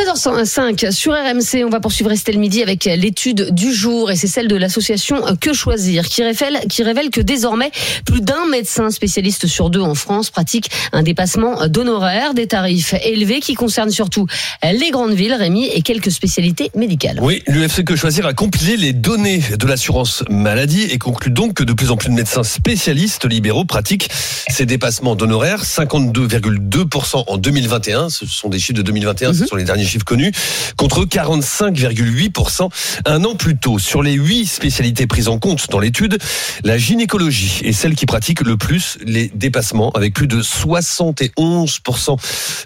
[0.00, 4.10] 13h05 sur RMC, on va poursuivre Estelle Midi avec l'étude du jour.
[4.10, 7.70] Et c'est celle de l'association Que Choisir qui révèle, qui révèle que désormais
[8.06, 13.40] plus d'un médecin spécialiste sur deux en France pratique un dépassement d'honoraires, des tarifs élevés
[13.40, 14.26] qui concernent surtout
[14.62, 17.18] les grandes villes, Rémi, et quelques spécialités médicales.
[17.20, 21.64] Oui, l'UFC Que Choisir a compilé les données de l'assurance maladie et conclut donc que
[21.64, 24.08] de plus en plus de médecins spécialistes libéraux pratiquent
[24.48, 29.64] ces dépassements d'honoraires, 52,2% en 2021, ce sont des chiffres de 2021, ce sont les
[29.64, 30.32] derniers connus,
[30.76, 32.68] contre 45,8%
[33.06, 33.78] un an plus tôt.
[33.78, 36.18] Sur les huit spécialités prises en compte dans l'étude,
[36.64, 42.16] la gynécologie est celle qui pratique le plus les dépassements, avec plus de 71%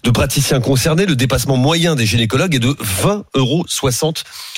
[0.03, 1.07] de praticiens concernés.
[1.07, 3.65] Le dépassement moyen des gynécologues est de 20,60 euros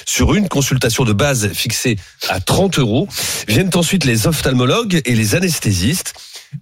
[0.07, 1.97] sur une consultation de base fixée
[2.29, 3.09] à 30 euros.
[3.49, 6.15] Viennent ensuite les ophtalmologues et les anesthésistes.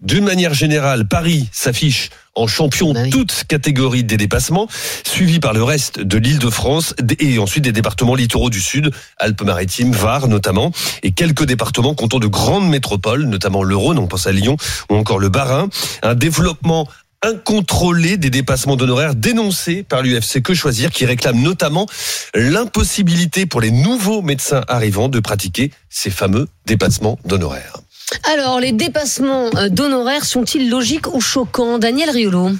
[0.02, 3.10] D'une manière générale, Paris s'affiche en champion oui.
[3.10, 4.68] toutes catégories des dépassements,
[5.04, 8.90] suivi par le reste de l'île de France et ensuite des départements littoraux du Sud,
[9.18, 10.72] Alpes-Maritimes, Var notamment,
[11.02, 14.56] et quelques départements comptant de grandes métropoles, notamment le Rhône, on pense à Lyon,
[14.90, 15.68] ou encore le Bas-Rhin.
[16.02, 16.88] Un développement
[17.24, 21.86] incontrôlé des dépassements d'honoraires dénoncés par l'UFC Que Choisir, qui réclame notamment
[22.34, 27.83] l'impossibilité pour les nouveaux médecins arrivants de pratiquer ces fameux dépassements d'honoraires.
[28.24, 31.78] Alors, les dépassements euh, d'honoraires sont-ils logiques ou choquants?
[31.78, 32.50] Daniel Riolo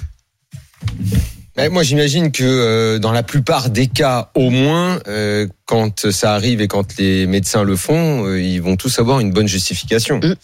[1.71, 6.59] moi, j'imagine que euh, dans la plupart des cas, au moins, euh, quand ça arrive
[6.61, 10.19] et quand les médecins le font, euh, ils vont tous avoir une bonne justification.
[10.21, 10.35] Mm.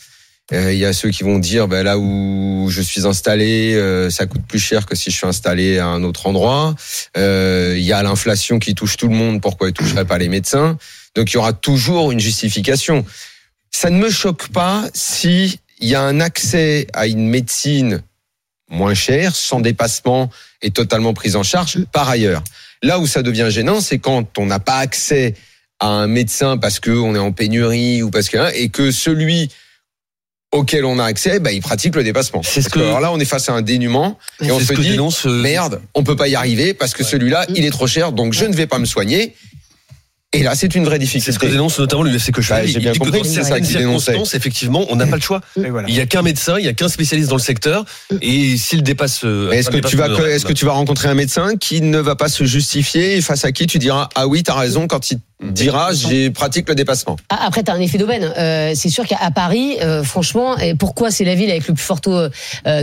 [0.53, 4.25] Il y a ceux qui vont dire, ben, là où je suis installé, euh, ça
[4.25, 6.75] coûte plus cher que si je suis installé à un autre endroit.
[7.17, 10.27] Euh, Il y a l'inflation qui touche tout le monde, pourquoi elle toucherait pas les
[10.27, 10.77] médecins?
[11.15, 13.05] Donc il y aura toujours une justification.
[13.71, 18.03] Ça ne me choque pas si il y a un accès à une médecine
[18.69, 20.29] moins chère, sans dépassement
[20.61, 22.43] et totalement prise en charge par ailleurs.
[22.83, 25.35] Là où ça devient gênant, c'est quand on n'a pas accès
[25.79, 29.49] à un médecin parce qu'on est en pénurie ou parce que et que celui
[30.51, 32.43] auquel on a accès, bah, il pratique le dépassement.
[32.43, 34.73] C'est ce que, que- alors là, on est face à un dénuement et on se
[34.73, 37.69] que dit dénonce, euh, merde, on peut pas y arriver parce que celui-là, il est
[37.71, 39.33] trop cher, donc je ne vais pas me soigner.
[40.33, 41.51] Et là, c'est une vraie C'est ce que difficulté.
[41.51, 44.15] dénonce notamment l'UFC que je Bah, j'ai Il bien compris que c'est ça qu'il dénonçait.
[44.33, 45.41] effectivement, on n'a pas le choix.
[45.57, 47.83] Il y a qu'un médecin, il y a qu'un spécialiste dans le secteur,
[48.21, 49.25] et s'il dépasse.
[49.25, 52.15] euh, est-ce que tu vas, est-ce que tu vas rencontrer un médecin qui ne va
[52.15, 55.19] pas se justifier et face à qui tu diras ah oui t'as raison quand il
[55.43, 57.17] dira j'ai pratique le dépassement.
[57.29, 58.31] Ah, Après, tu as un effet d'aubaine.
[58.37, 61.83] Euh, c'est sûr qu'à Paris, euh, franchement, et pourquoi c'est la ville avec le plus
[61.83, 62.29] fort taux euh,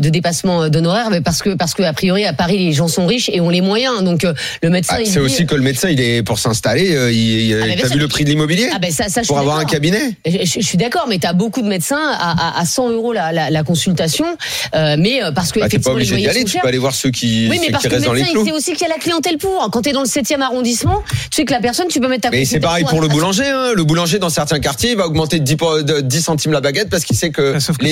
[0.00, 1.10] de dépassement d'honoraires?
[1.10, 3.50] Mais parce que, parce que a priori, à Paris, les gens sont riches et ont
[3.50, 4.02] les moyens.
[4.02, 4.24] Donc,
[4.62, 7.88] le médecin, Ah, c'est aussi que le médecin il est pour s'installer, il, Ah, t'as
[7.88, 8.68] vu le prix de l'immobilier?
[8.74, 10.16] Ah ben ça, ça pour avoir un cabinet?
[10.26, 12.90] Je, je- je suis d'accord, mais tu as beaucoup de médecins à, à, à 100
[12.90, 14.26] euros la, la, la consultation,
[14.74, 17.58] mais parce que Bah, pas obligé d'y aller, tu peux aller voir ceux qui, Oui,
[17.60, 18.90] mais ceux parce qui que le restent dans les médecin, il sait aussi qu'il y
[18.90, 19.68] a la clientèle pour.
[19.70, 22.22] Quand tu es dans le 7e arrondissement, tu sais que la personne, tu peux mettre
[22.22, 23.46] ta Mais c'est pareil pour le boulanger.
[23.46, 23.72] Hein.
[23.74, 26.60] Le boulanger, dans certains quartiers, il va augmenter de 10, pour- de 10 centimes la
[26.60, 27.84] baguette parce qu'il sait que, Ah, que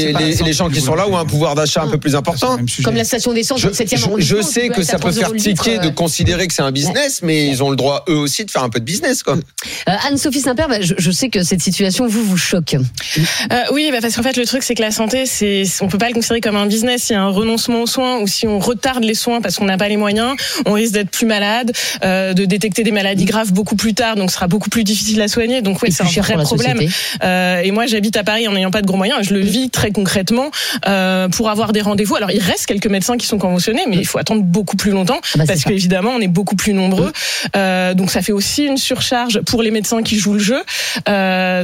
[0.44, 2.56] les, gens qui sont là ont un pouvoir d'achat un peu plus important.
[2.66, 2.82] Sujet.
[2.82, 5.12] Comme la station d'essence Je, dans le 7e je- je sais que ça peut 3
[5.12, 5.90] faire tiquer de euh.
[5.90, 8.68] considérer que c'est un business, mais ils ont le droit eux aussi de faire un
[8.70, 9.34] peu de business, quoi.
[9.34, 12.74] Euh, Anne-Sophie Saint-Père, bah, je, je sais que cette situation vous vous choque.
[12.76, 15.98] Euh, oui, bah parce qu'en fait, le truc, c'est que la santé, c'est, on peut
[15.98, 17.04] pas le considérer comme un business.
[17.04, 19.64] S'il y a un renoncement aux soins ou si on retarde les soins parce qu'on
[19.66, 20.34] n'a pas les moyens,
[20.64, 21.72] on risque d'être plus malade,
[22.04, 25.20] euh, de détecter des maladies graves beaucoup plus tard, donc ce sera beaucoup plus difficile
[25.22, 25.62] à soigner.
[25.62, 26.78] Donc oui, c'est un vrai problème.
[27.22, 29.18] Euh, et moi, j'habite à Paris en n'ayant pas de gros moyens.
[29.22, 30.50] Je le vis très concrètement
[30.86, 32.16] euh, pour avoir des rendez-vous.
[32.16, 35.20] Alors, il reste quelques médecins qui sont conventionnés, mais il faut attendre beaucoup plus longtemps
[35.34, 37.12] Ah bah, parce qu'évidemment, on est beaucoup plus nombreux.
[37.56, 40.62] Euh, donc, ça fait aussi une surcharge pour les médecins qui jouent le jeu.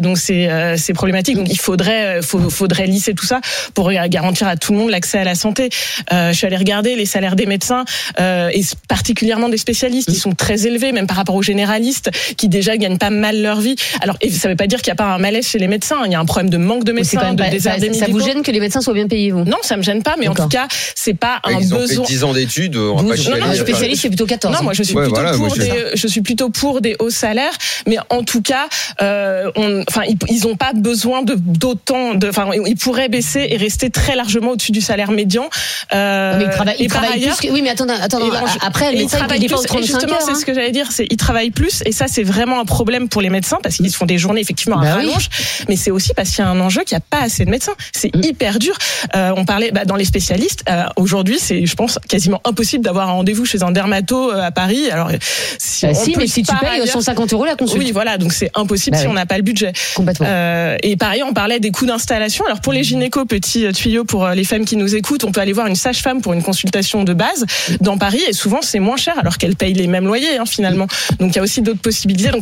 [0.01, 1.37] Donc, c'est c'est problématique.
[1.37, 3.41] Donc, il faudrait faut, faudrait lisser tout ça
[3.75, 5.71] pour garantir à tout le monde l'accès à la santé.
[6.11, 7.85] Je suis allée regarder les salaires des médecins
[8.19, 10.09] et particulièrement des spécialistes.
[10.11, 13.41] Ils sont très élevés, même par rapport aux généralistes qui déjà déjà gagnent pas mal
[13.43, 13.77] leur vie.
[14.01, 16.01] Alors, et ça veut pas dire qu'il y a pas un malaise chez les médecins.
[16.07, 18.07] Il y a un problème de manque de médecins, quand même de pas- désert ça,
[18.11, 19.45] vous gêne que les médecins soient bien payés, vous?
[19.45, 21.87] Non, ça me gêne pas, mais en tout cas, c'est pas un Ils ont fait
[21.89, 22.05] besoin.
[22.07, 23.41] 10 ans d'études, on va pas 12, chialer.
[23.41, 24.55] non, un je- spécialiste, c'est plutôt 14.
[24.57, 27.11] Non, moi je suis Ouais, plutôt voilà, pour des, je suis plutôt pour des hauts
[27.11, 27.53] salaires,
[27.87, 28.69] mais en tout cas,
[29.01, 33.57] euh, on, enfin, ils, ils ont pas besoin de d'autant enfin, ils pourraient baisser et
[33.57, 35.49] rester très largement au-dessus du salaire médian.
[35.95, 38.27] Euh, mais ils travaillent, et ils par travaillent ailleurs, plus que- Oui, mais attendez, attendez
[38.63, 40.35] après, le et ils médecin, il travaillent plus, et 35 justement, c'est hein.
[40.35, 43.23] ce que j'allais dire, c'est ils travaillent plus, et ça c'est vraiment un problème pour
[43.23, 45.07] les médecins parce qu'ils se font des journées effectivement à Bah oui.
[45.07, 45.29] rallonge,
[45.69, 47.51] mais c'est aussi parce qu'il y a un enjeu qu'il n'y a pas assez de
[47.51, 47.73] médecins.
[47.93, 48.23] C'est Mm.
[48.25, 48.77] hyper dur.
[49.15, 50.65] Euh, on parlait bah, dans les spécialistes.
[50.69, 54.51] euh, Aujourd'hui, c'est, je pense, quasiment impossible d'avoir un rendez-vous chez un dermato euh, à
[54.51, 54.91] Paris.
[54.91, 55.11] Alors,
[55.59, 57.83] si, Bah on si, peut mais si tu par payes ailleurs- 150 euros la consulte.
[57.83, 59.09] oui, voilà, donc c'est impossible si oui.
[59.11, 59.73] on n'a pas le budget.
[59.95, 60.27] Complètement.
[60.29, 62.45] Euh, et pareil, on parlait des coûts d'installation.
[62.47, 65.53] Alors pour les gynécos, petit tuyau pour les femmes qui nous écoutent, on peut aller
[65.53, 67.45] voir une sage-femme pour une consultation de base
[67.81, 70.87] dans Paris et souvent c'est moins cher alors qu'elle paye les mêmes loyers hein, finalement.
[71.19, 72.31] Donc il y a aussi d'autres possibilités.
[72.31, 72.42] Donc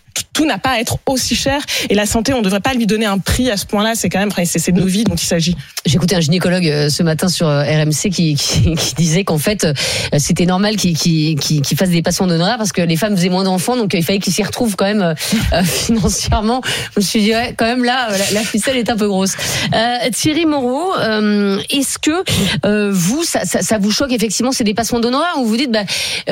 [0.33, 2.87] tout n'a pas à être aussi cher et la santé, on ne devrait pas lui
[2.87, 3.93] donner un prix à ce point-là.
[3.95, 5.55] C'est quand même, c'est nos vies dont il s'agit.
[5.85, 8.37] Écouté un gynécologue euh, ce matin sur euh, RMC qui,
[8.95, 9.73] disait qu'en fait euh,
[10.17, 13.75] c'était normal qu'il qu'il fasse des patients d'honoraires parce que les femmes faisaient moins d'enfants
[13.75, 15.15] donc il fallait qu'ils s'y retrouvent quand même
[15.63, 16.61] financièrement.
[16.95, 19.33] Je me suis dit ouais, quand même là la, ficelle est un peu grosse.
[20.13, 20.93] Thierry Moreau,
[21.69, 25.83] est-ce que vous ça, vous choque effectivement ces dépassements d'honoraires ou vous dites bah,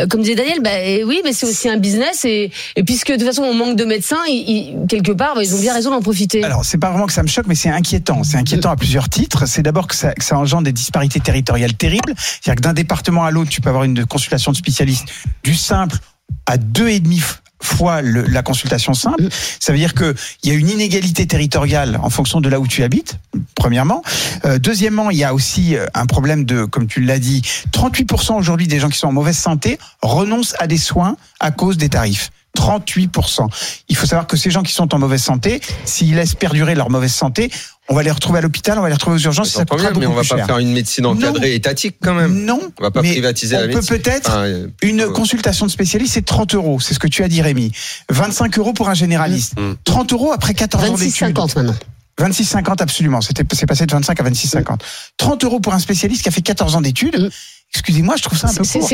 [0.10, 3.18] comme disait Daniel bah eh oui mais c'est aussi un business et, et puisque de
[3.18, 6.44] toute façon on manque de médecins ils- quelque part ils ont bien raison d'en profiter.
[6.44, 8.24] Alors, c'est pas vraiment que ça me choque, mais c'est inquiétant.
[8.24, 9.46] C'est inquiétant à plusieurs titres.
[9.48, 12.14] C'est d'abord que ça, engendre des disparités territoriales terribles.
[12.18, 15.06] C'est-à-dire que d'un département à l'autre, tu peux avoir une consultation de spécialiste
[15.44, 15.98] du simple
[16.46, 17.22] à deux et demi
[17.62, 19.28] fois la consultation simple.
[19.60, 22.68] Ça veut dire que il y a une inégalité territoriale en fonction de là où
[22.68, 23.18] tu habites.
[23.56, 24.02] Premièrement,
[24.46, 27.42] Euh, deuxièmement, il y a aussi euh, un problème de, comme tu l'as dit,
[27.74, 31.76] 38% aujourd'hui des gens qui sont en mauvaise santé renoncent à des soins à cause
[31.76, 32.32] des tarifs.
[32.58, 33.48] 38%.
[33.90, 36.90] Il faut savoir que ces gens qui sont en mauvaise santé, s'ils laissent perdurer leur
[36.90, 37.52] mauvaise santé,
[37.92, 39.92] on va les retrouver à l'hôpital, on va les retrouver aux urgences, ça J'entends coûtera
[39.92, 40.46] bien, mais on beaucoup va plus pas cher.
[40.46, 42.46] faire une médecine encadrée étatique quand même.
[42.46, 43.98] Non, On va pas mais privatiser on la peut médecine.
[43.98, 46.80] peut-être Enfin, euh, une euh, consultation de spécialiste, c'est 30 euros.
[46.80, 47.72] C'est ce que tu as dit, Rémi.
[48.10, 49.60] 25 euros pour un généraliste.
[49.60, 49.74] Mm.
[49.86, 51.36] 30 euros après 14 ans d'études.
[51.36, 51.76] 26,50 maintenant.
[52.20, 53.22] 26,50 absolument.
[53.22, 54.80] C'était, c'est passé de 25 à 26,50.
[55.18, 57.32] 30 euros pour un spécialiste qui a fait 14 ans d'études.
[57.74, 58.88] Excusez-moi, je trouve ça un peu court.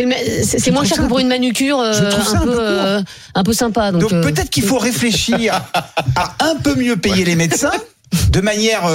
[0.44, 3.02] c'est moins cher que pour une manucure euh, Je trouve ça un, peu, euh,
[3.34, 3.92] un peu sympa.
[3.92, 5.62] Donc, Donc euh, peut-être qu'il faut réfléchir
[6.16, 7.72] à un peu mieux payer les médecins
[8.30, 8.92] de manière euh,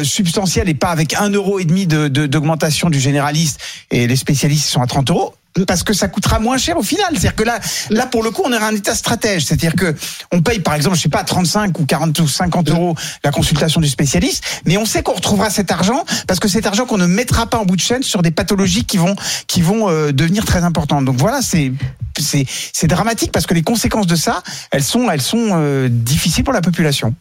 [0.00, 3.58] euh, substantielle et pas avec un euro et demi de- de- d'augmentation du généraliste
[3.90, 5.34] et les spécialistes sont à 30 euros
[5.66, 7.06] parce que ça coûtera moins cher au final.
[7.12, 7.60] C'est-à-dire que là,
[7.90, 9.44] là pour le coup, on est un état stratège.
[9.44, 9.94] C'est-à-dire que
[10.32, 13.80] on paye par exemple, je sais pas, 35 ou 40 ou 50 euros la consultation
[13.80, 17.06] du spécialiste, mais on sait qu'on retrouvera cet argent parce que cet argent qu'on ne
[17.06, 19.14] mettra pas en bout de chaîne sur des pathologies qui vont
[19.46, 21.04] qui vont euh, devenir très importantes.
[21.04, 21.72] Donc voilà, c'est
[22.18, 26.44] c'est c'est dramatique parce que les conséquences de ça, elles sont elles sont euh, difficiles
[26.44, 27.14] pour la population.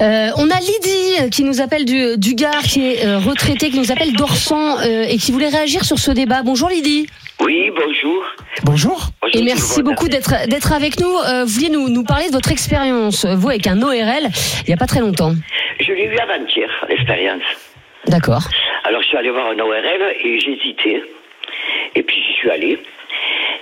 [0.00, 3.70] Euh, on a Lydie euh, qui nous appelle du, du Gard, qui est euh, retraitée,
[3.70, 6.42] qui nous appelle d'Orsan euh, et qui voulait réagir sur ce débat.
[6.42, 7.06] Bonjour Lydie.
[7.40, 8.22] Oui, bonjour.
[8.64, 9.00] Bonjour.
[9.20, 11.12] Bonjour, Et merci beaucoup d'être d'être avec nous.
[11.28, 14.28] Euh, vous vouliez nous, nous parler de votre expérience, vous avec un ORL,
[14.60, 15.32] il n'y a pas très longtemps.
[15.80, 17.42] Je l'ai eu avant-hier, l'expérience.
[18.06, 18.42] D'accord.
[18.84, 21.02] Alors, je suis allé voir un ORL et j'ai hésité.
[21.94, 22.78] Et puis, j'y suis allé.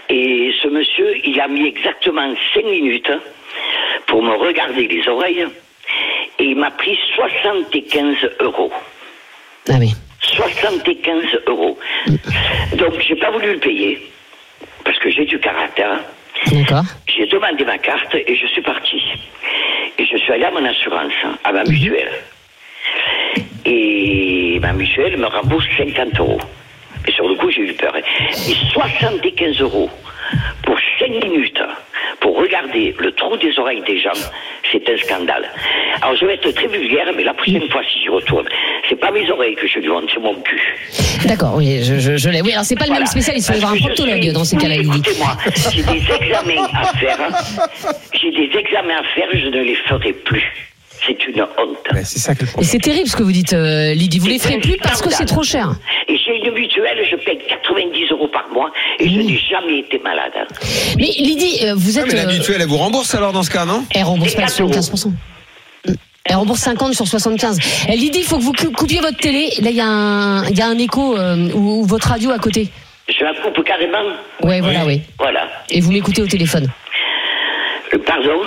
[0.08, 3.12] Et ce monsieur, il a mis exactement 5 minutes
[4.06, 5.46] pour me regarder les oreilles.
[6.38, 8.72] Et il m'a pris 75 euros.
[9.68, 9.94] Ah oui.
[10.22, 11.78] 75 euros.
[12.74, 14.10] Donc, j'ai pas voulu le payer.
[14.84, 16.00] Parce que j'ai du caractère.
[16.52, 16.84] D'accord.
[17.06, 19.02] J'ai demandé ma carte et je suis parti.
[19.98, 21.12] Et je suis allé à mon assurance,
[21.44, 22.22] à ma mutuelle.
[23.64, 26.40] Et ma mutuelle me rembourse 50 euros.
[27.06, 27.94] Et sur le coup, j'ai eu peur.
[27.96, 29.90] Et 75 euros
[30.62, 31.62] pour 5 minutes
[32.20, 34.10] pour regarder le trou des oreilles des gens,
[34.72, 35.48] c'est un scandale.
[36.02, 38.46] Alors je vais être très vulgaire, mais la prochaine fois, si j'y retourne,
[38.88, 40.60] c'est pas mes oreilles que je lui montre, c'est mon cul.
[41.26, 42.40] D'accord, oui, je, je, je l'ai.
[42.42, 44.56] Oui, alors c'est pas le même spécialiste, il faut voir un proctologue suis- dans ces
[44.56, 44.76] cas-là.
[44.76, 45.36] Écoutez-moi,
[45.72, 47.18] j'ai des examens à faire.
[48.14, 50.69] J'ai des examens à faire, je ne les ferai plus.
[51.18, 51.88] C'est une honte.
[52.60, 54.18] Et c'est terrible ce que vous dites, euh, Lydie.
[54.18, 55.72] Vous les ferez plus parce que c'est trop cher.
[56.08, 59.98] Et j'ai une mutuelle, je paye 90 euros par mois et je n'ai jamais été
[59.98, 60.32] malade.
[60.96, 62.08] Mais Lydie, euh, vous Ah, êtes.
[62.08, 63.84] mais la euh, mutuelle, elle vous rembourse alors dans ce cas, non?
[63.94, 65.12] Elle rembourse pas le 4 75%.
[66.24, 67.58] Elle rembourse 50 sur 75.
[67.88, 69.50] Elle Lydie, il faut que vous cou- coupiez votre télé.
[69.62, 72.30] Là, il y, a un- il y a un écho euh, ou, ou votre radio
[72.30, 72.68] à côté.
[73.08, 73.98] Je la coupe carrément?
[74.42, 75.00] Ouais, voilà, oui.
[75.18, 75.48] Voilà.
[75.70, 76.68] Et vous m'écoutez au téléphone.
[78.06, 78.42] Pardon?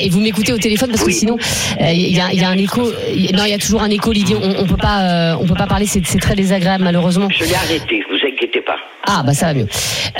[0.00, 1.36] Et vous m'écoutez au téléphone parce que sinon
[1.80, 2.82] euh, il y, a, un écho.
[2.82, 4.12] Non, il y a toujours un écho.
[4.12, 4.34] Lydie.
[4.34, 5.86] on, on, peut pas, euh, on peut pas parler.
[5.86, 7.28] C'est très désagréable malheureusement.
[7.30, 8.04] Je l'ai arrêté.
[8.10, 8.76] Vous inquiétez pas.
[9.04, 9.66] Ah bah ça va mieux.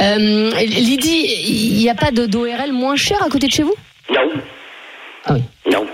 [0.00, 3.74] Euh, Lydie, il n'y a pas d'ORL moins cher à côté de chez vous?
[4.12, 4.30] Non.
[5.26, 5.42] Ah oui.
[5.70, 5.86] Non.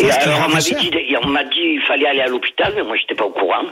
[0.00, 3.30] Et alors on m'a dit, dit, fallait aller à l'hôpital, mais moi j'étais pas au
[3.30, 3.64] courant.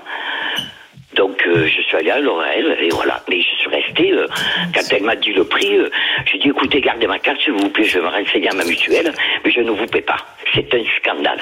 [1.22, 3.22] Donc, euh, je suis allé à l'Orel, et voilà.
[3.28, 4.26] Mais je suis resté, euh,
[4.74, 5.88] quand elle m'a dit le prix, euh,
[6.26, 8.64] j'ai dit, écoutez, gardez ma carte, s'il vous plaît, je vais me renseigner à ma
[8.64, 9.12] mutuelle,
[9.44, 10.16] mais je ne vous paie pas.
[10.52, 11.38] C'est un scandale.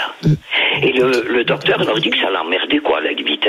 [0.82, 3.46] Et le, le docteur leur dit que ça l'emmerdait, quoi, la limite.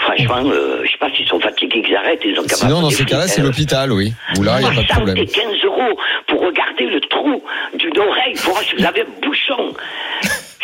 [0.00, 0.50] Franchement,
[0.82, 3.42] je sais pas s'ils sont fatigués qu'ils arrêtent, ils ont Sinon, dans ces cas-là, c'est
[3.42, 4.12] l'hôpital, oui.
[4.36, 5.16] Où là, il n'y a pas de problème.
[5.16, 7.40] 75 euros pour regarder le trou
[7.74, 9.74] d'une oreille, pour voir si vous avez un bouchon.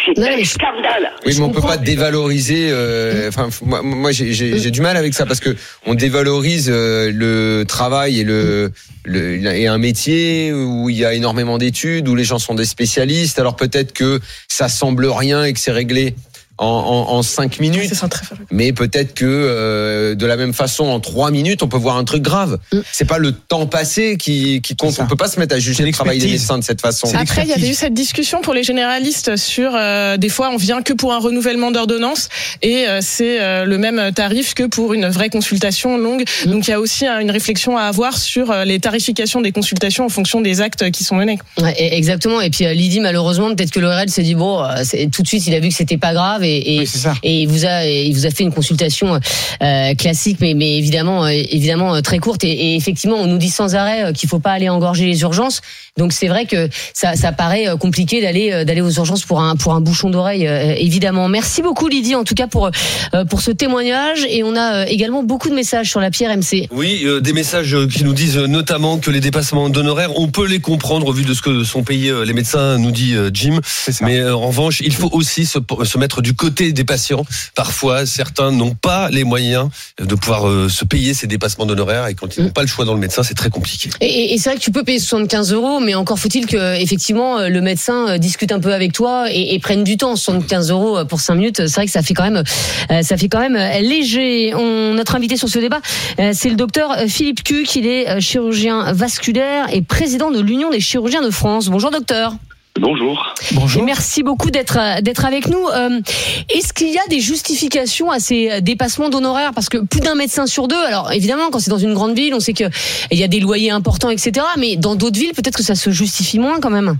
[0.04, 1.12] C'est un je- scandale.
[1.26, 2.68] Oui, mais on peut pas dévaloriser.
[2.70, 5.56] euh, Enfin, f- moi, moi j'ai du mal avec ça parce que
[5.86, 8.70] on dévalorise euh, le travail et le,
[9.04, 12.64] le et un métier où il y a énormément d'études, où les gens sont des
[12.66, 13.38] spécialistes.
[13.38, 16.14] Alors peut-être que ça semble rien et que c'est réglé
[16.58, 17.92] en, en, en cinq minutes.
[18.50, 22.04] Mais peut-être que euh, de la même façon, en trois minutes, on peut voir un
[22.04, 22.58] truc grave.
[22.72, 22.78] Mm.
[22.92, 24.96] C'est pas le temps passé qui, qui compte.
[25.00, 27.08] On peut pas se mettre à juger le travail des médecins de cette façon.
[27.14, 30.56] Après, il y avait eu cette discussion pour les généralistes sur euh, des fois on
[30.56, 32.28] vient que pour un renouvellement d'ordonnance
[32.62, 36.24] et euh, c'est euh, le même tarif que pour une vraie consultation longue.
[36.46, 39.52] Donc il y a aussi hein, une réflexion à avoir sur euh, les tarifications des
[39.52, 41.38] consultations en fonction des actes qui sont menés.
[41.60, 42.40] Ouais, et- exactement.
[42.40, 44.82] Et puis euh, Lydie, malheureusement, peut-être que l'ORL s'est dit bon, euh,
[45.12, 47.14] tout de suite, il a vu que c'était pas grave et, et, Oui, c'est ça.
[47.22, 49.18] et il vous a, il vous a fait une consultation
[49.62, 52.44] euh, classique, mais, mais évidemment, euh, évidemment euh, très courte.
[52.44, 55.60] Et, et effectivement, on nous dit sans arrêt qu'il faut pas aller engorger les urgences.
[55.96, 59.74] Donc c'est vrai que ça, ça paraît compliqué d'aller d'aller aux urgences pour un pour
[59.74, 60.44] un bouchon d'oreille,
[60.78, 61.28] évidemment.
[61.28, 62.70] Merci beaucoup Lydie, en tout cas pour
[63.30, 64.26] pour ce témoignage.
[64.28, 66.68] Et on a également beaucoup de messages sur la pierre MC.
[66.72, 70.60] Oui, euh, des messages qui nous disent notamment que les dépassements d'honoraires, on peut les
[70.60, 73.60] comprendre au vu de ce que sont payés les médecins, nous dit Jim.
[74.02, 77.24] Mais euh, en revanche, il faut aussi se, se mettre du côté des patients.
[77.54, 82.14] Parfois, certains n'ont pas les moyens de pouvoir euh, se payer ces dépassements d'honoraires et
[82.14, 83.90] quand ils n'ont pas le choix dans le médecin, c'est très compliqué.
[84.00, 87.48] Et, c'est vrai que tu peux payer 75 euros, mais encore faut-il que effectivement euh,
[87.48, 90.16] le médecin euh, discute un peu avec toi et, et prenne du temps.
[90.16, 92.42] 75 euros pour 5 minutes, c'est vrai que ça fait quand même,
[93.02, 94.54] ça fait quand même léger.
[94.54, 95.80] On, notre invité sur ce débat,
[96.32, 97.76] c'est le docteur Philippe Cuc.
[97.76, 101.68] Il est chirurgien vasculaire et président de l'Union des chirurgiens de France.
[101.68, 102.34] Bonjour docteur.
[102.88, 103.34] Bonjour.
[103.50, 103.82] Et Bonjour.
[103.82, 105.66] merci beaucoup d'être euh, d'être avec nous.
[105.74, 106.00] Euh,
[106.54, 109.52] Est-ce qu'il y a des justifications à ces euh, dépassements d'honoraires?
[109.54, 112.34] Parce que plus d'un médecin sur deux, alors évidemment, quand c'est dans une grande ville,
[112.34, 112.68] on sait qu'il
[113.12, 114.32] y a des loyers importants, etc.
[114.58, 116.98] Mais dans d'autres villes, peut-être que ça se justifie moins quand même.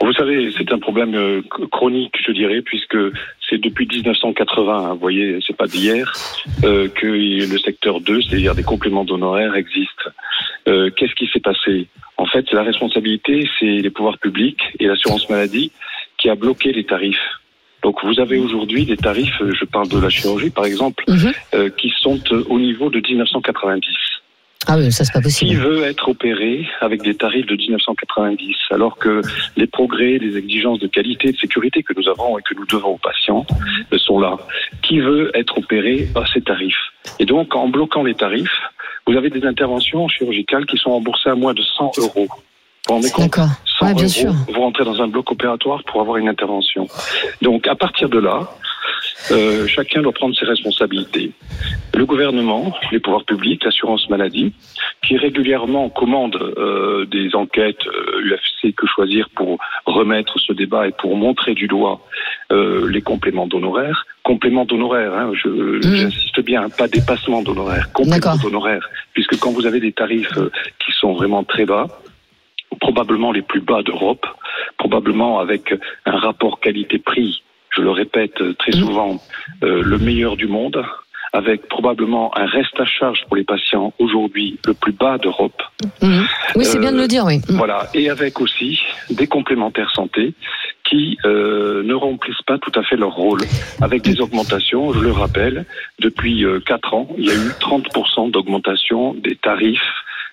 [0.00, 2.96] Vous savez, c'est un problème ch- chronique, je dirais, puisque
[3.48, 6.12] c'est depuis 1980, hein, vous voyez, c'est pas d'hier,
[6.64, 10.02] euh, que le secteur 2, c'est-à-dire des compléments d'honoraires, existe.
[10.68, 11.88] Euh, Qu'est-ce qui s'est passé?
[12.16, 15.72] En fait, la responsabilité, c'est les pouvoirs publics et l'assurance maladie
[16.18, 17.18] qui a bloqué les tarifs.
[17.82, 21.32] Donc vous avez aujourd'hui des tarifs, je parle de la chirurgie par exemple, Mhm.
[21.54, 23.88] euh, qui sont euh, au niveau de 1990.
[24.66, 25.60] Ah oui, ça c'est pas Qui possible.
[25.60, 29.20] veut être opéré avec des tarifs de 1990 alors que
[29.56, 32.94] les progrès, les exigences de qualité de sécurité que nous avons et que nous devons
[32.94, 33.46] aux patients
[33.92, 34.36] euh, sont là
[34.82, 36.74] Qui veut être opéré à ces tarifs?
[37.18, 38.58] Et donc, en bloquant les tarifs,
[39.06, 42.28] vous avez des interventions chirurgicales qui sont remboursées à moins de 100 euros.
[42.86, 43.24] Vous rendez compte?
[43.24, 43.48] D'accord.
[43.78, 44.32] 100 Ouais, bien euros, sûr.
[44.48, 46.86] vous rentrez dans un bloc opératoire pour avoir une intervention.
[47.42, 48.48] Donc, à partir de là,
[49.30, 51.32] euh, chacun doit prendre ses responsabilités.
[51.94, 54.52] Le gouvernement, les pouvoirs publics, l'assurance maladie,
[55.06, 60.92] qui régulièrement commande euh, des enquêtes euh, UFC que choisir pour remettre ce débat et
[60.92, 62.00] pour montrer du doigt
[62.52, 64.06] euh, les compléments d'honoraires.
[64.22, 69.80] Compléments d'honoraires, hein, je- j'insiste bien, pas dépassement d'honoraires, compléments d'honoraires, puisque quand vous avez
[69.80, 70.50] des tarifs euh,
[70.84, 71.86] qui sont vraiment très bas,
[72.80, 74.26] probablement les plus bas d'Europe,
[74.78, 75.74] probablement avec
[76.06, 77.42] un rapport qualité-prix,
[77.76, 79.20] je le répète euh, très souvent,
[79.62, 80.84] euh, le meilleur du monde,
[81.32, 85.60] avec probablement un reste à charge pour les patients aujourd'hui le plus bas d'Europe.
[86.00, 86.26] Mhm.
[86.54, 87.40] Oui, c'est bien de Euh, le dire, oui.
[87.48, 87.56] Mhm.
[87.56, 90.34] Voilà, et avec aussi des complémentaires santé
[90.84, 93.40] qui euh, ne remplissent pas tout à fait leur rôle,
[93.80, 95.64] avec des augmentations, je le rappelle,
[95.98, 99.80] depuis euh, 4 ans, il y a eu 30% d'augmentation des tarifs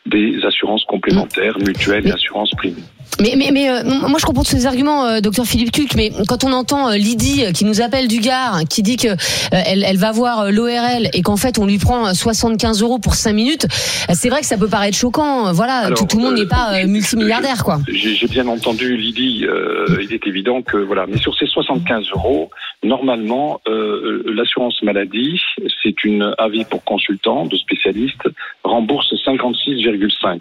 [0.05, 2.81] des assurances complémentaires, mutuelles et assurances privées.
[3.19, 6.11] Mais, mais, mais euh, moi je comprends tous ces arguments, euh, docteur Philippe Cuc, mais
[6.27, 9.15] quand on entend euh, Lydie euh, qui nous appelle du Gard, qui dit que euh,
[9.51, 12.99] elle, elle va voir euh, l'ORL et qu'en fait on lui prend euh, 75 euros
[12.99, 13.67] pour 5 minutes,
[14.09, 15.51] euh, c'est vrai que ça peut paraître choquant.
[15.53, 17.79] Voilà, Alors, tout, tout le monde n'est pas multimilliardaire, quoi.
[17.87, 22.05] J'ai j'ai bien entendu Lydie, euh, il est évident que voilà, mais sur ces 75
[22.15, 22.49] euros,
[22.83, 25.39] normalement, euh, l'assurance maladie,
[25.83, 28.21] c'est une avis pour consultant de spécialiste,
[28.63, 30.39] rembourse 56,5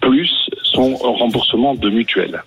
[0.00, 2.42] plus son remboursement de mutuelle.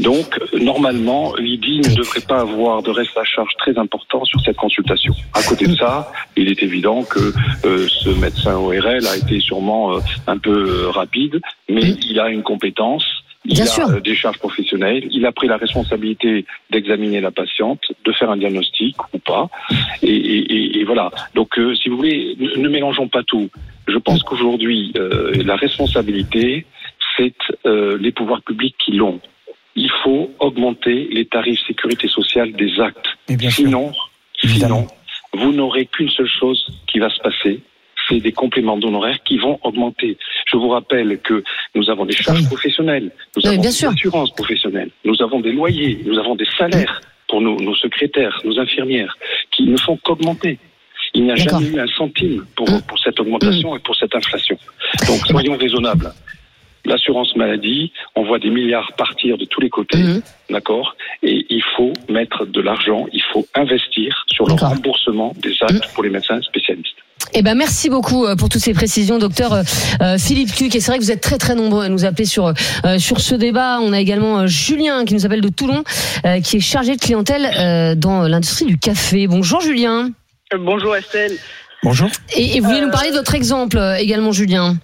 [0.00, 4.56] Donc, normalement, Lydie ne devrait pas avoir de reste à charge très important sur cette
[4.56, 5.14] consultation.
[5.34, 7.32] À côté de ça, il est évident que
[7.64, 12.28] euh, ce médecin ORL a été sûrement euh, un peu euh, rapide, mais il a
[12.28, 13.04] une compétence
[13.48, 13.88] Il Bien a sûr.
[13.88, 15.08] euh, des charges professionnelles.
[15.10, 19.48] Il a pris la responsabilité d'examiner la patiente, de faire un diagnostic ou pas.
[20.02, 21.10] Et, et- et- et voilà.
[21.34, 23.48] Donc, euh, si vous voulez, ne, ne mélangeons pas tout.
[23.86, 26.66] Je pense qu'aujourd'hui, euh, la responsabilité,
[27.16, 27.34] c'est
[27.66, 29.18] euh, les pouvoirs publics qui l'ont.
[29.76, 33.06] Il faut augmenter les tarifs sécurité sociale des actes.
[33.30, 33.64] Mais bien sûr.
[33.64, 33.92] Sinon,
[34.44, 34.86] sinon,
[35.32, 37.60] vous n'aurez qu'une seule chose qui va se passer,
[38.08, 40.16] c'est des compléments d'honoraires qui vont augmenter.
[40.50, 41.42] Je vous rappelle que
[41.74, 42.46] nous avons des charges Oui.
[42.46, 43.90] professionnelles, nous Oui, avons bien des sûr.
[43.90, 48.58] assurances professionnelles, nous avons des loyers, nous avons des salaires pour nos, nos secrétaires, nos
[48.58, 49.16] infirmières,
[49.50, 50.58] qui ne font qu'augmenter.
[51.14, 52.82] Il n'y a jamais eu un centime pour, Mm.
[52.82, 54.58] pour cette augmentation et pour cette inflation.
[55.06, 56.12] Donc soyons raisonnables.
[56.84, 60.22] L'assurance maladie, on voit des milliards partir de tous les côtés, Mhm.
[60.48, 65.92] d'accord Et il faut mettre de l'argent, il faut investir sur le remboursement des actes
[65.94, 66.96] pour les médecins spécialistes.
[67.34, 69.62] Eh ben merci beaucoup euh, pour toutes ces précisions, docteur euh,
[70.02, 70.74] euh, Philippe Cuc.
[70.74, 72.52] Et c'est vrai que vous êtes très très nombreux à nous appeler sur
[72.98, 73.78] sur ce débat.
[73.80, 75.82] On a également Julien qui nous appelle de Toulon,
[76.42, 79.26] qui est chargé de clientèle dans l'industrie du café.
[79.26, 80.10] Bonjour Julien.
[80.58, 81.32] Bonjour Estelle.
[81.82, 82.08] Bonjour.
[82.34, 84.76] Et, et vous voulez nous parler de votre exemple également, Julien?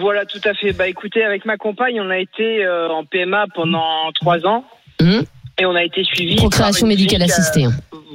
[0.00, 0.72] Voilà, tout à fait.
[0.72, 4.64] Bah écoutez, avec ma compagne, on a été en PMA pendant trois ans
[5.00, 5.24] Mhm.
[5.58, 6.36] et on a été suivi.
[6.36, 7.66] Procréation médicale assistée.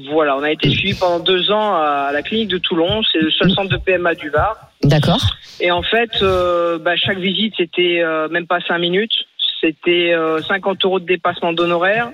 [0.07, 3.01] Euh, voilà, on a été suivi pendant deux ans à la clinique de Toulon.
[3.11, 4.55] C'est le seul centre de PMA du Var.
[4.83, 5.21] D'accord.
[5.59, 9.13] Et en fait, euh, bah, chaque visite, c'était euh, même pas cinq minutes.
[9.61, 12.11] C'était euh, 50 euros de dépassement d'honoraires.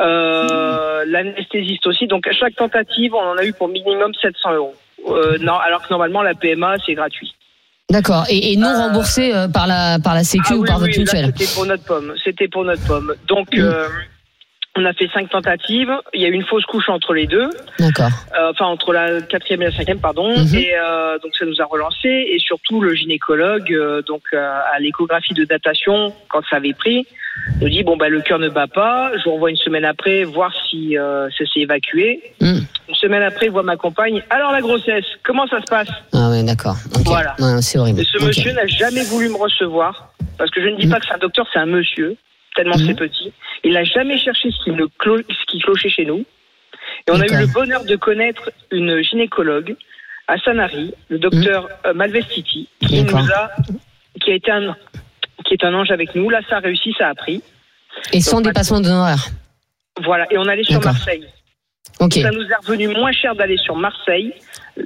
[0.00, 2.06] Euh, L'anesthésiste aussi.
[2.06, 4.74] Donc à chaque tentative, on en a eu pour minimum 700 euros.
[5.08, 7.34] Euh, non, alors que normalement la PMA c'est gratuit.
[7.90, 8.24] D'accord.
[8.30, 10.88] Et, et non remboursé euh, par la par la Sécu Ah ou oui, par oui,
[10.88, 11.32] votre mutuelle.
[11.36, 12.14] C'était pour notre pomme.
[12.22, 13.14] C'était pour notre pomme.
[13.26, 13.88] Donc, euh,
[14.76, 15.92] on a fait cinq tentatives.
[16.14, 17.50] Il y a eu une fausse couche entre les deux.
[17.78, 18.10] D'accord.
[18.38, 20.30] Euh, enfin, entre la quatrième et la cinquième, pardon.
[20.30, 20.54] Mhm.
[20.54, 22.08] Et euh, donc, ça nous a relancé.
[22.08, 27.06] Et surtout, le gynécologue, euh, donc euh, à l'échographie de datation, quand ça avait pris,
[27.60, 29.10] nous dit bon bah le cœur ne bat pas.
[29.18, 32.22] Je vous renvoie une semaine après voir si euh, ça s'est évacué.
[32.40, 32.58] Mm.
[32.88, 34.22] Une semaine après, je vois ma compagne.
[34.30, 35.88] Alors la grossesse, comment ça se passe?
[36.12, 36.76] Ah ouais, d'accord.
[37.04, 37.34] Voilà.
[37.38, 38.00] Ouais, c'est horrible.
[38.00, 41.06] et ce monsieur n'a jamais voulu me recevoir parce que je ne dis pas que
[41.06, 42.16] c'est un docteur, c'est un monsieur,
[42.56, 42.86] tellement Mhm.
[42.86, 43.32] c'est petit.
[43.64, 46.24] Il n'a jamais cherché ce qui, clo- ce qui clochait chez nous.
[47.06, 49.76] Et on a eu le bonheur de connaître une gynécologue
[50.28, 53.30] à Sanary, le docteur euh, Malvestiti, qui nous Mhm.
[53.32, 53.50] A,
[54.20, 54.76] qui a été un,
[55.44, 56.28] qui est un ange avec nous.
[56.30, 57.42] Là, ça a réussi, ça a pris.
[58.12, 59.26] Et sans dépassement d'honoraires.
[60.02, 60.26] Voilà.
[60.32, 60.80] Et on allait sur.
[60.82, 61.26] Marseille.
[62.00, 62.14] Ok.
[62.14, 64.32] Ça nous est revenu moins cher d'aller sur Marseille.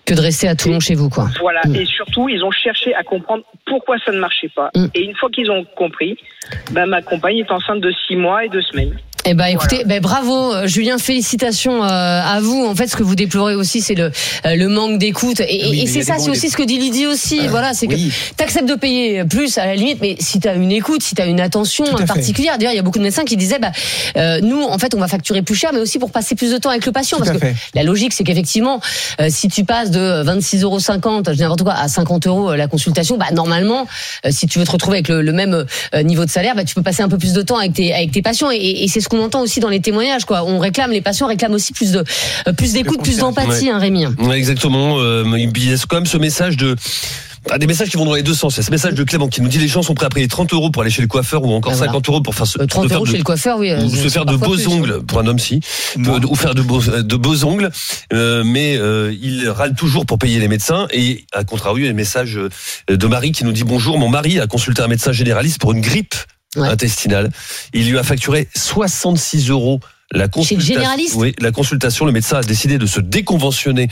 [0.04, 1.28] Que de rester à Toulon chez vous, quoi.
[1.40, 1.60] Voilà.
[1.66, 1.76] Mm.
[1.76, 4.70] Et surtout, ils ont cherché à comprendre pourquoi ça ne marchait pas.
[4.74, 4.86] Mm.
[4.94, 6.18] Et une fois qu'ils ont compris,
[6.72, 8.98] ben, ma compagne est enceinte de six mois et deux semaines.
[9.26, 12.66] Eh ben écoutez, ben bravo euh, Julien, félicitations euh, à vous.
[12.66, 14.10] En fait, ce que vous déplorez aussi, c'est le
[14.44, 15.40] euh, le manque d'écoute.
[15.40, 17.48] Et, Oui, et c'est ça, c'est aussi ce que dit Lydie aussi.
[17.48, 18.10] voilà, c'est oui.
[18.10, 21.26] que t'acceptes de payer plus à la limite, mais si t'as une écoute, si t'as
[21.26, 22.58] une attention euh, particulière.
[22.58, 23.72] D'ailleurs, il y a beaucoup de médecins qui disaient, bah
[24.18, 26.58] euh, nous, en fait, on va facturer plus cher, mais aussi pour passer plus de
[26.58, 27.54] temps avec le patient, Tout parce que fait.
[27.74, 28.80] la logique, c'est qu'effectivement,
[29.22, 30.78] euh, si tu passes de 26,50 euros,
[31.26, 33.86] je dis n'importe quoi, à 50 euros euh, la consultation, bah normalement,
[34.26, 36.64] euh, si tu veux te retrouver avec le, le même euh, niveau de salaire, bah
[36.64, 38.50] tu peux passer un peu plus de temps avec tes avec tes patients.
[38.50, 40.44] Et, et- et c'est ce qu'on entend aussi dans les témoignages, quoi.
[40.44, 42.04] On réclame, les patients réclament aussi plus de
[42.48, 44.06] euh, plus d'écoute, plus d'empathie, hein, Rémi.
[44.18, 44.96] Ouais, exactement.
[44.98, 46.76] Euh, il y a quand même ce message de.
[47.50, 48.54] Ah, des messages qui vont dans les deux sens.
[48.54, 50.08] Il y a ce message de Clément qui nous dit les gens sont prêts à
[50.08, 51.92] payer 30 euros pour aller chez le coiffeur ou encore Ah, voilà.
[51.92, 53.70] 50 euros pour faire ce, Euh, 30 de faire euros de- chez le coiffeur, oui.
[53.70, 55.60] euh, ou se faire de beaux plus, ongles pour un homme si
[55.98, 57.70] ou faire de beaux de beaux ongles
[58.14, 61.88] euh, mais euh, il râle toujours pour payer les médecins et à contrario il y
[61.88, 62.48] a un message euh,
[62.96, 65.82] de Marie qui nous dit bonjour mon mari a consulté un médecin généraliste pour une
[65.82, 66.14] grippe
[66.56, 66.68] Ouais.
[66.68, 67.30] intestinale
[67.72, 69.80] il lui a facturé 66 euros
[70.12, 73.88] la consultation généraliste oui la consultation le médecin a décidé de se déconventionner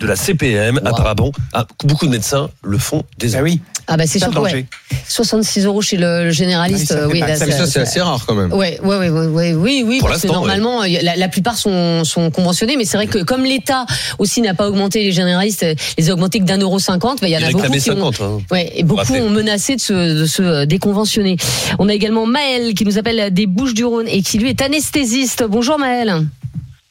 [0.00, 0.88] de la CPM Wow.
[0.88, 3.60] apparemment ah, beaucoup de médecins le font Ah désormais oui.
[3.92, 4.32] Ah bah c'est que ouais.
[4.32, 4.66] danger.
[5.08, 8.24] 66 euros chez le, le généraliste, Ah oui, là, ça- Mais ça, c'est assez rare
[8.26, 8.52] quand même.
[8.52, 12.04] Ouais, ouais, ouais, ouais, ouais, oui, oui, Pour parce que normalement, la, la plupart sont,
[12.04, 13.86] sont conventionnés, mais c'est vrai que comme l'État
[14.20, 15.66] aussi n'a pas augmenté les généralistes,
[15.98, 18.12] les a augmentés que d'un euro cinquante, bah, il y en a beaucoup qui ont,
[18.12, 18.38] 50 hein.
[18.52, 21.36] ouais, et beaucoup ont menacé de se, de se déconventionner.
[21.80, 24.62] On a également Maël qui nous appelle des Bouches du Rhône et qui lui est
[24.62, 25.44] anesthésiste.
[25.48, 26.14] Bonjour Maël.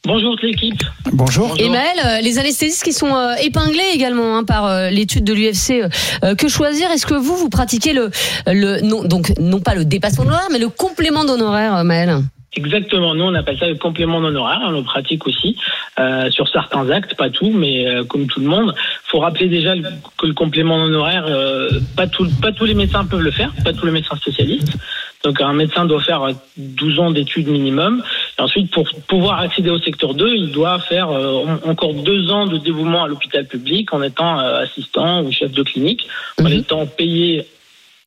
[0.06, 0.82] Bonjour toute l'équipe.
[1.12, 1.56] Bonjour.
[1.60, 5.34] Et Maël, euh, les anesthésistes qui sont euh, épinglés également hein, par euh, l'étude de
[5.34, 5.84] l'UFC
[6.24, 6.90] euh, Que choisir?
[6.92, 8.10] Est-ce que vous, vous pratiquez le,
[8.48, 12.22] le non, donc non pas le dépassement d'honoraire, mais le complément d'honoraire, Maël
[12.56, 15.56] Exactement, nous on appelle ça le complément d'honoraire, on le pratique aussi
[16.00, 18.74] euh, sur certains actes, pas tout, mais euh, comme tout le monde.
[19.04, 19.84] faut rappeler déjà le-
[20.18, 23.72] que le complément d'honoraire, euh, pas, tout, pas tous les médecins peuvent le faire, pas
[23.72, 24.74] tous les médecins spécialistes.
[25.24, 28.02] Donc un médecin doit faire euh, 12 ans d'études minimum.
[28.40, 32.32] Et ensuite, pour pouvoir accéder au secteur 2, il doit faire euh, en- encore deux
[32.32, 36.08] ans de dévouement à l'hôpital public en étant euh, assistant ou chef de clinique,
[36.40, 36.54] en Mhm.
[36.54, 37.46] étant payé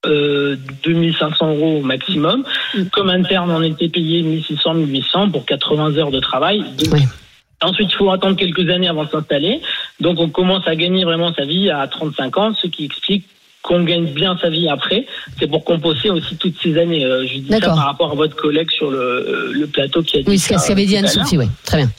[0.06, 2.44] euh, 2500 euros au maximum.
[2.92, 6.64] Comme interne, on était payé 1600, 1800 pour 80 heures de travail.
[6.78, 7.00] Donc,
[7.62, 9.60] Ensuite, il faut attendre quelques années avant de s'installer.
[10.00, 13.24] Donc, on commence à gagner vraiment sa vie à 35 ans, ce qui explique
[13.62, 15.06] qu'on gagne bien sa vie après.
[15.38, 17.04] C'est pour compenser aussi toutes ces années.
[17.04, 20.22] Euh, je dis ça par rapport à votre collègue sur le, le plateau qui a
[20.22, 21.46] dit Oui, ce qu'avait dit à Anne-Sophie, oui.
[21.64, 21.90] Très bien.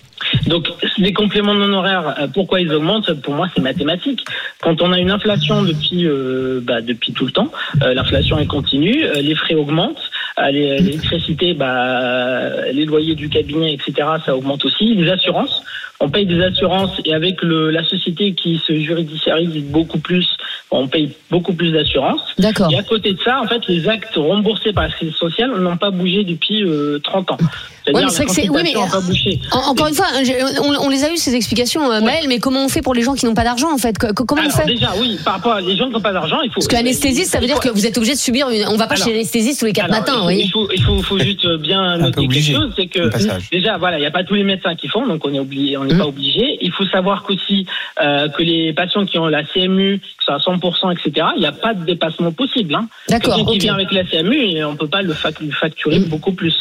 [0.48, 3.14] Donc, les compléments non euh, pourquoi ils augmentent?
[3.22, 4.26] Pour moi, c'est mathématique.
[4.62, 8.46] Quand on a une inflation depuis, euh, bah, depuis tout le temps, euh, l'inflation est
[8.46, 10.10] continue, les frais augmentent,
[10.52, 13.94] l'électricité, bah, les loyers du cabinet, etc.,
[14.26, 14.94] ça augmente aussi.
[14.96, 15.64] Les assurances,
[16.00, 20.28] on paye des assurances et avec le, la société qui se judiciarise beaucoup plus,
[20.74, 22.22] on paye beaucoup plus d'assurances.
[22.40, 22.72] D'accord.
[22.72, 25.78] Et à côté de ça, en fait, les actes remboursés par la sécurité sociale n'ont
[25.78, 27.38] pas bougé depuis euh, 30 ans.
[27.86, 29.40] C'est-à-dire Ouais, mais c'est que c'est- oui, mais- consultation n'a pas bougé.
[29.52, 32.40] En- encore une fois, j'ai- on, on les a eu ces explications, euh, Maël, mais
[32.40, 33.98] comment on fait pour les gens qui n'ont pas d'argent en fait?
[33.98, 34.66] Co- Comment Alors on fait?
[34.68, 36.56] déjà, oui, par rapport à les gens qui n'ont pas d'argent, il faut.
[36.56, 38.66] Parce qu'anesthésiste, ça veut dire que vous êtes obligé de subir une.
[38.70, 40.44] On va pas Alors- chez l'anesthésiste tous les quatre Alors, matins, il voyez.
[40.46, 43.10] il faut, il faut, faut juste bien noter quelque chose, c'est que
[43.52, 45.76] déjà, voilà, il n'y a pas tous les médecins qui font, donc on est obligé,
[45.76, 45.98] on n'est Mmh.
[46.00, 46.58] pas obligé.
[46.62, 47.66] Il faut savoir qu'aussi
[48.02, 51.46] euh, que les patients qui ont la CMU, qui sont à 100%, etc., il n'y
[51.46, 52.76] a pas de dépassement possible.
[52.76, 52.88] Hein.
[53.10, 53.62] D'accord, Quelqu'un qui ok.
[53.64, 56.06] vient avec la CMU, et on peut pas le fac- facturer Mmh.
[56.06, 56.56] beaucoup plus.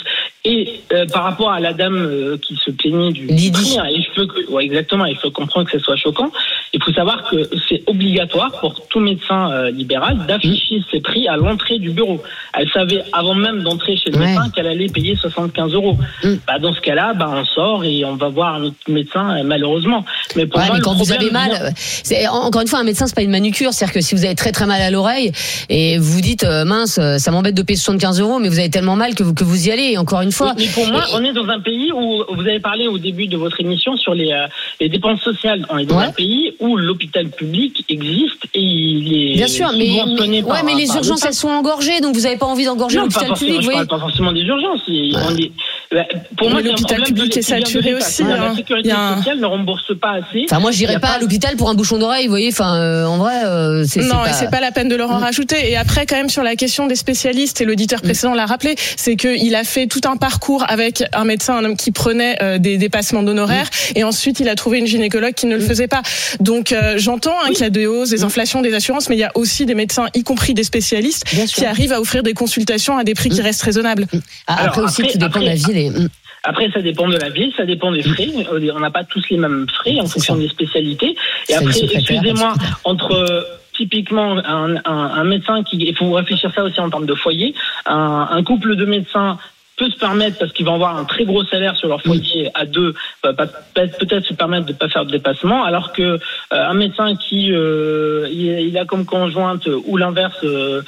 [0.44, 4.26] Et euh, par rapport à la dame euh, qui se plaignait du, et je peux,
[4.26, 6.32] que- ouais, exactement, il faut comprendre que ce soit choquant.
[6.72, 11.36] Il faut savoir que c'est obligatoire pour tout médecin euh, libéral d'afficher ses prix à
[11.36, 12.20] l'entrée du bureau.
[12.58, 14.26] Elle savait avant même d'entrer chez le Ouais.
[14.26, 15.96] médecin qu'elle allait payer 75 euros.
[16.24, 16.34] Mm.
[16.48, 20.04] Bah, dans ce cas-là, bah, on sort et on va voir un autre médecin, malheureusement.
[20.34, 23.06] Mais pour Ouais, moi, mais quand vous avez mal, c'est encore une fois un médecin,
[23.06, 25.30] c'est pas une manucure, c'est-à-dire que si vous avez très très mal à l'oreille
[25.68, 29.14] et vous dites mince, ça m'embête de payer 75 euros, mais vous avez tellement mal
[29.14, 29.92] que vous que vous y allez.
[29.92, 32.40] Et encore une fois, Oui, mais pour moi, on est dans un pays où vous
[32.40, 34.46] avez parlé au début de votre émission sur les, euh,
[34.80, 35.64] les dépenses sociales.
[35.70, 36.06] On est dans Ouais.
[36.06, 39.88] un pays où l'hôpital public existe et il est bien sûr, mais,
[40.28, 42.98] mais- par- ouais, mais les urgences elles sont engorgées, donc vous avez pas envie d'engorger
[42.98, 44.80] l'hôpital public, parle pas forcément des urgences.
[44.88, 45.52] Il- on est-
[45.92, 46.04] bah,
[46.36, 48.54] pour moi, Mais un l'hôpital problème public est saturé aussi, La hein.
[48.56, 50.44] sécurité Il y a un- sociale ne rembourse pas assez.
[50.44, 52.48] Enfin, moi, j'irais a pas à l'hôpital pour un bouchon d'oreille, vous voyez.
[52.48, 54.30] Enfin, euh, en vrai, euh, c'est Non, pas.
[54.30, 55.70] et c'est pas la peine de leur en rajouter.
[55.70, 59.16] Et après, quand même, sur la question des spécialistes, et l'auditeur précédent l'a rappelé, c'est
[59.16, 62.78] qu'il a fait tout un parcours avec un médecin, un homme qui prenait euh, des
[62.78, 66.02] dépassements d'honoraires, et ensuite il a trouvé une gynécologue qui ne le faisait pas.
[66.40, 69.20] Donc euh, j'entends hein, qu'il y a des hausses, des inflations, des assurances, mais il
[69.20, 71.58] y a aussi des médecins, y compris des spécialistes, Bien sûr.
[71.62, 74.06] qui arrivent à offrir des consultations à des prix qui restent raisonnables.
[74.46, 75.76] Ah, Alors, après aussi, après- tout dépend de la après- ville.
[75.90, 76.08] Mm.
[76.44, 78.28] Après, ça dépend de la ville, ça dépend des frais.
[78.52, 80.40] Euh, On n'a pas tous les mêmes frais en fonction ça.
[80.40, 81.14] des spécialités.
[81.48, 83.42] Et après, excusez-moi, entre euh,
[83.74, 87.54] typiquement un, un, un médecin qui, il faut réfléchir ça aussi en termes de foyer,
[87.86, 89.38] un, un couple de médecins
[89.76, 92.66] peut se permettre parce qu'ils vont avoir un très gros salaire sur leur foyer à
[92.66, 96.18] deux peut-être se permettre de pas faire de dépassement alors que euh,
[96.50, 100.82] un médecin qui euh, il, a comme conjointe euh, ou l'inverse euh,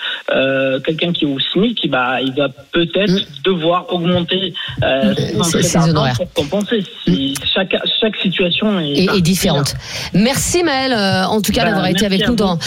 [0.81, 5.62] quelqu'un qui est au SMIC bah il va peut-être devoir augmenter ses Mm.
[5.62, 6.16] ses honoraires.
[6.16, 9.75] pour compenser Si chaque chaque situation est, et, différente.
[10.12, 12.59] Merci euh, en tout cas Bah, d'avoir été avec nous dans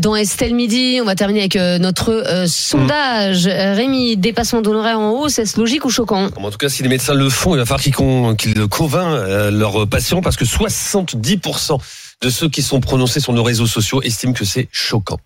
[0.00, 0.98] dans Estelle Midi.
[1.02, 3.46] On va terminer avec notre sondage.
[3.46, 6.28] Euh, Rémi, dépassement d'honoraires en hausse, logique ou choquant?
[6.36, 9.88] En tout cas, si les médecins le font, il va falloir qu'ils convainquent euh, leurs
[9.88, 11.78] patients parce que 70%
[12.22, 15.18] de ceux qui sont prononcés sur nos réseaux sociaux estiment que c'est choquant.